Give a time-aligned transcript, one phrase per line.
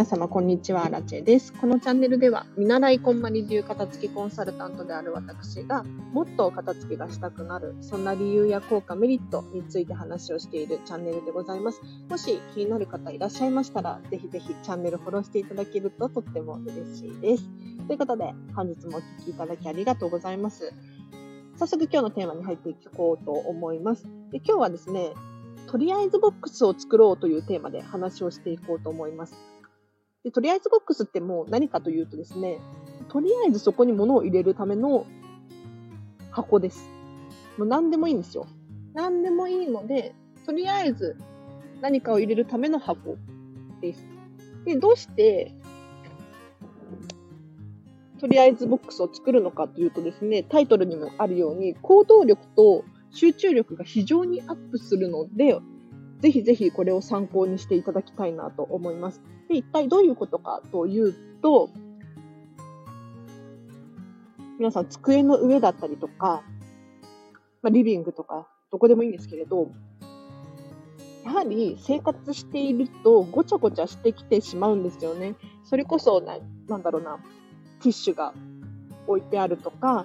[0.00, 0.88] 皆様、こんにちは。
[0.88, 1.52] ラチェです。
[1.52, 5.84] このチャンネルでは、見習いこんまり流片付きコンサルタントである私が、
[6.14, 11.82] もっと片付けがしたくなる、そんな理由や効果、メリットについて話をしているチャンネルでございます。
[12.08, 17.44] もし気になる方いらっしゃいましたら、ぜひぜひチャンネルフォローしていただけるととっても嬉しいです。
[17.86, 20.72] ということで、本日もお聴きいただきありがとうございます。
[21.58, 24.04] 早速今日のテーマに入っていこうと思います。
[24.32, 25.12] で今日はですね、
[25.66, 29.36] とりあえずボックスを作ろうというテーマで話をしていこうと思います。
[30.24, 32.58] でとりあえずボックスってもう何かというとですね、
[33.08, 35.06] とりあえずそこに物を入れるための
[36.30, 36.88] 箱です。
[37.56, 38.46] もう何でもいいんですよ。
[38.94, 41.16] 何でもいいので、とりあえず
[41.80, 43.16] 何かを入れるための箱
[43.80, 44.04] です。
[44.64, 45.54] で、どうして
[48.20, 55.58] とりあえずボックスを作るのかというとですね、タイトルにもあるように、行動力と集中力が非常にアップするので、
[56.20, 59.20] ぜひぜひこれを参考にしていただきたいなと思います。
[59.48, 61.70] で、一体どういうことかというと、
[64.58, 66.42] 皆さん机の上だったりとか、
[67.62, 69.70] まあ、リビングとか、どこでもいいんですけれど、
[71.24, 75.36] やはり生活しているとごちゃごちゃしてきてしまうんですよね。
[75.64, 77.18] それこそな、なんだろうな、
[77.80, 78.34] ティッシュが
[79.06, 80.04] 置いてあるとか、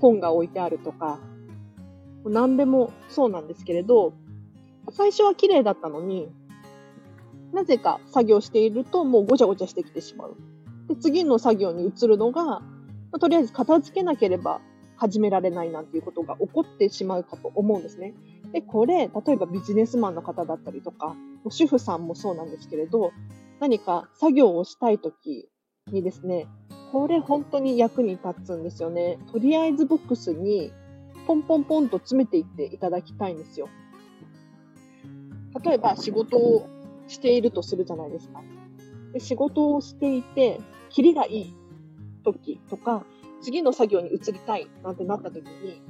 [0.00, 1.18] 本が置いてあるとか、
[2.24, 4.12] 何でもそうなんですけれど、
[4.90, 6.28] 最初は綺麗だったのに、
[7.52, 10.36] なぜか作業しているともうごちゃごちゃしてきてしまう。
[10.88, 12.62] で、次の作業に移るのが、ま
[13.12, 14.60] あ、とりあえず片付けなければ
[14.96, 18.14] 始められないなんていうことが起こってしまうかと思うんですね。
[18.52, 21.14] で、これ、例えばビジネスマンの方だったりとか、
[21.48, 23.12] 主婦さんもそうなんですけれど、
[23.60, 25.48] 何か作業をしたいとき
[25.90, 26.46] にですね、
[26.92, 29.18] これ本当に役に立つんですよね。
[29.30, 30.72] とりあえずボックスに
[31.26, 33.68] ポンポンポンと詰めていっていただきたいんですよ。
[35.64, 36.68] 例えば仕事を
[37.06, 38.42] しているとするじゃないですか。
[39.12, 40.60] で仕事をしていて、
[40.90, 41.54] キリがいい
[42.24, 43.04] 時とか、
[43.40, 45.82] 次の作業に移りたいなんてなった時に、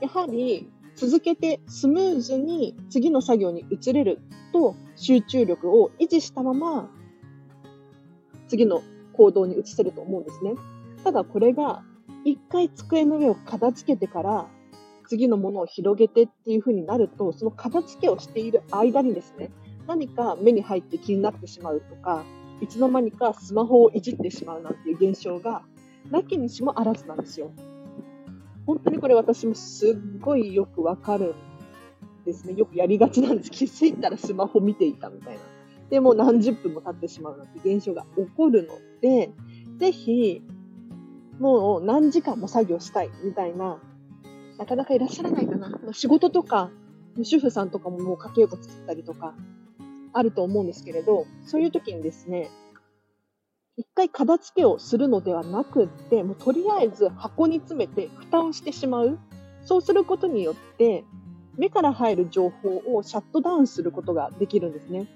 [0.00, 4.20] やはり続けてスムーズに次の作業に移れる
[4.52, 6.90] と集中力を維持したまま
[8.48, 8.82] 次の
[9.12, 10.54] 行動に移せると思うんですね。
[11.04, 11.82] ただこれが
[12.24, 14.48] 一回机の上を片付けてから
[15.08, 19.50] 次のものを広げてっていう風になると、その片付けをしている間にですね、
[19.86, 22.24] 何か目に入って気になってしまうとか、
[22.60, 25.62] いつの間にかスマホをいじってしまうなんていう現象が、
[26.10, 27.50] なきにしもあらずなんですよ。
[28.66, 31.34] 本当にこれ私もすっごいよくわかる
[32.22, 32.54] んですね。
[32.54, 33.50] よくやりがちなんです。
[33.50, 35.40] 気づいたらスマホ見ていたみたいな。
[35.88, 39.32] でも何十分も経ってしまうなんて現象が起こるので、
[39.78, 40.42] ぜひ
[41.38, 43.78] もう何時間も作業したいみたいな、
[44.58, 45.78] なかなかいらっしゃらないかな。
[45.92, 46.70] 仕事とか、
[47.22, 49.34] 主婦さんとかももう家計簿作ったりとか、
[50.12, 52.50] あると思うんですけれど、そういう時にですね、
[53.76, 59.18] 一回片付けをするのではなくって、もうとりあえず箱に詰めて蓋をしてしまう。
[59.62, 61.04] そうすることによって、
[61.56, 65.06] 目から入る情報をシャットダウンすることができるんですね。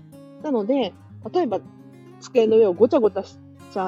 [0.42, 0.92] なので、
[1.32, 1.60] 例えば
[2.20, 3.24] 机の上をごちゃごちゃ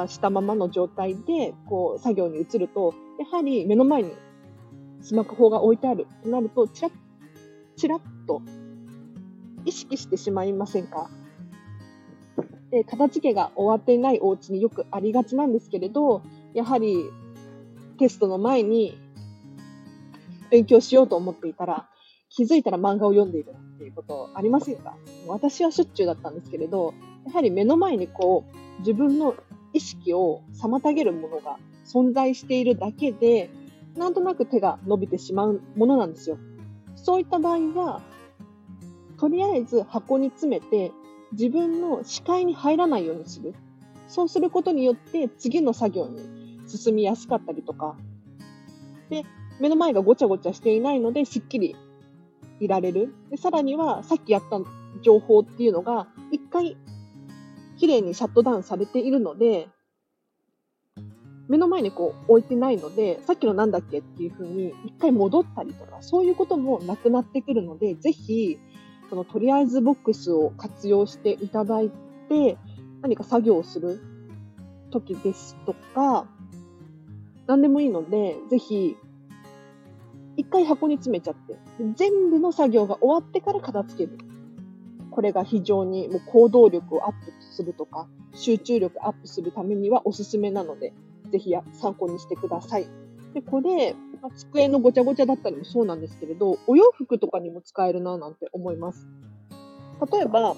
[0.08, 4.12] したままの状態で、こう、作業に移ると、やはり目の前に
[5.04, 6.92] スマホが置いてあるとなると、チラッ、
[7.76, 8.40] チラッと
[9.66, 11.10] 意識してしまいませんか？
[12.70, 16.22] で、片付けが終わっていないお家によくありがちなんですけれど、
[16.54, 17.04] やはり
[17.98, 18.98] テストの前に
[20.50, 21.86] 勉強しようと思っていたら、
[22.30, 24.96] 気づいたら漫画を読んでいるっていうことありませんか？
[25.28, 26.94] 私はしょっちゅうだったんですけれど、
[27.26, 29.34] やはり目の前にこう、自分の
[29.74, 33.50] 意識を妨げるものが存在しているだけで、
[33.96, 36.38] なんとなく手が伸びてしまうものなんですよ。
[36.96, 38.02] そういった場合は、
[39.18, 40.92] とりあえず箱に詰めて
[41.32, 43.54] 自分の視界に入らないようにする。
[44.08, 47.96] そうすることによって次の作業に進みやすかったりとか、
[49.10, 49.24] で、
[49.60, 51.76] 目の前がごちゃごちゃしていないので、しっきり
[52.60, 53.14] いられる。
[53.30, 54.60] で、さらには、さっきやった
[55.02, 56.76] 情報っていうのが、一回
[57.76, 59.68] 綺麗にシャットダウンされているので、
[61.48, 68.58] 目の前にこう置いてないので、さっきのなんだっけっていう風に一回戻ったりとか、そういうこともなくなってくるので、ぜひ、
[69.10, 71.90] そのとりあえずボックスを活用していただい
[72.28, 72.56] て、
[73.02, 74.00] 何か作業をする
[74.90, 76.26] 時ですとか、
[77.46, 78.96] 何でもいいので、ぜひ、
[80.36, 81.58] 一回箱に詰めちゃって、
[81.94, 84.18] 全部の作業が終わってから片付ける。
[85.10, 90.92] これが非常にもう行動力をアップするとか、集中力アップするためにはおすすめなので、
[91.34, 92.86] ぜひ参考にしてください。
[93.34, 99.08] で、これ、ま机のごちゃごちゃだったりもそうなんですけれど、お洋服とかにも使えるななんて思います。
[100.12, 100.54] 例えば、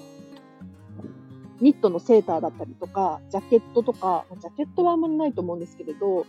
[1.61, 6.27] ニットのセーターだったりとか、ジャケットとか、ジャケットはあんまりないと思うんですけれど、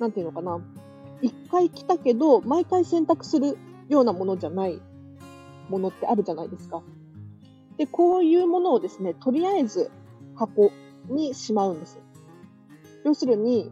[0.00, 0.60] なんていうのかな。
[1.22, 3.56] 一回着たけど、毎回洗濯する
[3.88, 4.80] ようなものじゃない
[5.68, 6.82] ものってあるじゃないですか。
[7.76, 9.92] で、こういうものをですね、とりあえず
[10.34, 10.72] 箱
[11.08, 12.00] にしまうんです。
[13.04, 13.70] 要するに、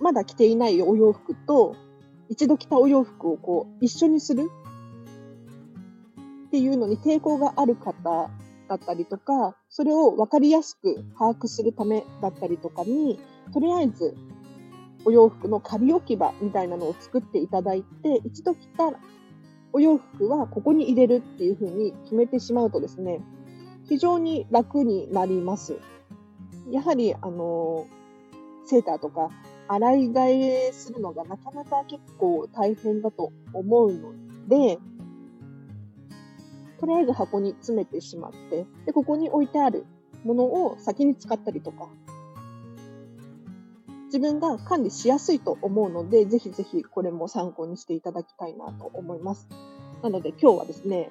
[0.00, 1.76] まだ着ていないお洋服と、
[2.28, 4.50] 一度着たお洋服をこう、一緒にする
[6.46, 8.30] っていうのに抵抗がある方
[8.68, 13.20] だったりとか、それを分かりやすく把握するためだったりとかに、
[13.52, 14.16] とりあえず
[15.04, 18.92] お洋服の仮置き場みたいなのを作っていただいて、一度着た
[19.72, 23.20] お洋服はここに入れるっていうふうに決めてしまうとですね、
[23.88, 25.76] 非常に楽になります。
[26.70, 27.86] やはり、あの、
[28.64, 29.30] セーターとか
[29.68, 34.12] 洗い替えするのがなかなか結構大変だと思うの
[34.48, 34.78] で、
[36.78, 39.86] とりあえず箱に詰めてしまって、で、ここに置いてある
[40.24, 41.88] ものを先に使ったりとか、
[44.06, 49.48] 自分が管理しやすいと思うので、ぜひぜひこれも参考にしていただきたいなと思います。
[50.02, 51.10] なので今日はですね、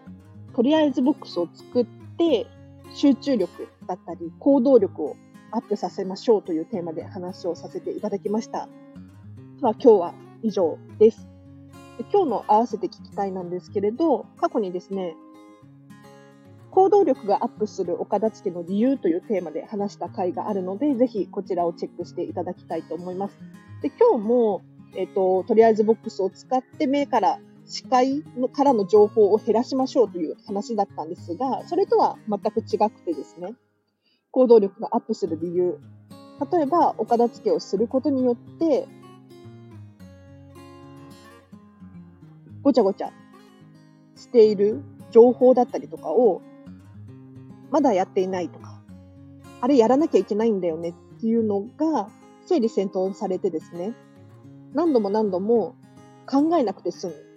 [0.54, 1.86] とりあえずボックスを作っ
[2.18, 2.46] て、
[2.94, 5.16] 集中力だったり行動力を
[5.52, 8.68] アップさせましょうというテーマで話をさせていただきました。
[9.60, 11.28] では今日は以上です。
[11.98, 15.16] で今日の合わせて聞きたいなんですけれど、過去にですね、
[16.72, 23.38] 行動力がアップする岡田付の理由というテーマで話した回があるので、ぜひこちらをチェックしていただきたいと思います。
[23.82, 24.62] で今日も、
[24.96, 27.40] えっ、ー、と、とりあえずボックスを使って目から
[27.72, 33.54] 視界のからの情報を減らしましょうという話だったんですが、それとは全く違くてですね、
[34.32, 35.80] 行動力がアップする理由。
[36.52, 38.90] 例えば、お片付けをすることによって、
[42.62, 43.14] ごちゃごちゃ
[44.18, 46.42] している情報だったりとかを、
[47.70, 48.82] まだやっていないとか、
[49.62, 52.10] あれやらなきゃいけないんだよねっていうのが、
[52.48, 53.94] 整理整頓されてですね、
[54.74, 55.76] 何度も何度も
[56.26, 57.31] 考えなくて済む。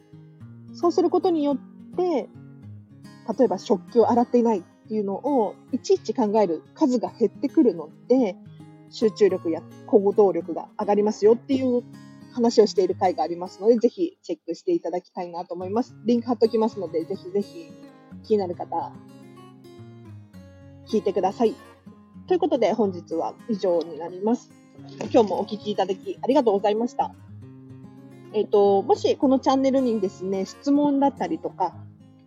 [0.75, 1.59] そうすることによっ
[1.97, 2.29] て、
[3.39, 8.37] 例えば食器を洗っていないっていうのをいちいち考える数が減ってくるので、
[8.91, 11.83] 集中力や行動力が上がりますよっていう
[12.33, 15.97] 話をしている回がありますので、ぜひチェックしていただきたいなと思います。
[16.05, 17.71] リンク貼っときますので、ぜひぜひ
[18.25, 18.93] 気になる方、
[20.89, 21.55] 聞いてください。
[22.27, 24.51] ということで本日は以上になります。
[25.13, 27.15] 今日もお聴きいただきありがとうございました。
[28.35, 31.75] えっ、ー、と、もしこのチャンネルにですね、質問だったりとか、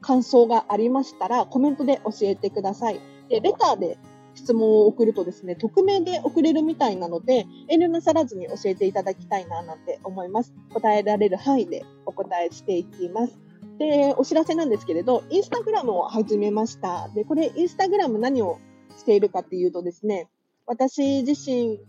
[0.01, 3.01] 感想がありましたら、コメントで教えてください。
[3.30, 3.98] で、レターで
[4.36, 10.54] 質問を送るとですね、匿名で送れるみたいなので、遠慮なさらずに教えていただきたいななんて思います。
[10.74, 13.38] 答えられる範囲でお答えしていきます。
[13.77, 17.09] で、お知らせなんですけれど、インスタグラムを始めました。
[17.13, 18.59] で、これ、インスタグラム何を
[18.98, 20.30] しているかっていうとですね、
[20.65, 21.80] 私自身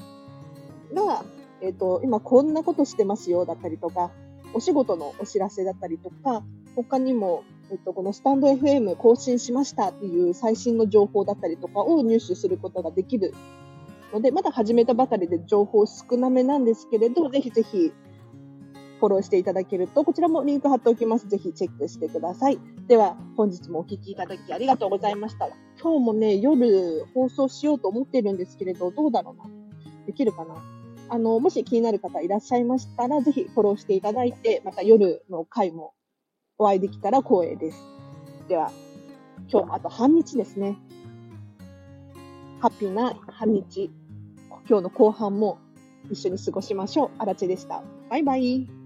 [0.93, 1.25] が、
[1.61, 4.11] えっ、ー、と、今こんなことしてますよだったりとか、
[4.55, 6.43] お仕事のお知らせだったりとか、
[6.75, 13.35] 他にも、えっと、このスタンド FM 更新しましたっていう最新の情報だったりとかを入手することができる
[14.13, 17.93] ので、まだ始めたばかりで情報少なめなんですけれど、ぜひぜひ
[18.99, 21.29] フォローしていただけると、こちらもリンク貼っておきます。
[21.29, 22.59] ぜひチェックしてください。
[22.87, 25.49] では、本日もお聴きいただきありがとうございました。
[25.81, 29.45] 今日もね、夜放送しようと思ってるんですけれど、どうだろうな。
[30.07, 30.78] できるかな？
[31.11, 35.95] あの、もし気になる方いらっしゃいましたら、ぜひフォローしていただいて、また夜の回も
[36.59, 37.83] お会いできたら光栄です。
[38.49, 38.71] では、
[39.51, 40.77] 今日もあと半日ですね。
[42.61, 43.91] ハッピーな半日、
[44.69, 45.59] 今日の後半も
[46.11, 47.11] 一緒に過ごしましょう。
[47.19, 47.83] あらちでした。
[48.11, 48.78] バイバイ。